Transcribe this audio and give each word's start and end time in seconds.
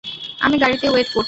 আমি 0.39 0.55
গাড়িতে 0.57 0.85
ওয়েট 0.89 1.07
করছি। 1.07 1.19